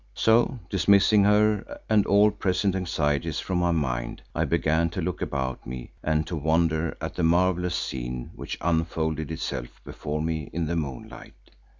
[0.15, 5.67] So dismissing her and all present anxieties from my mind, I began to look about
[5.67, 10.75] me and to wonder at the marvellous scene which unfolded itself before me in the
[10.75, 11.51] moonlight.